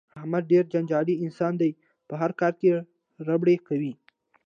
[0.19, 1.71] احمد ډېر جنجالي انسان دی
[2.07, 2.69] په هر کار کې
[3.27, 3.93] ربړې کوي.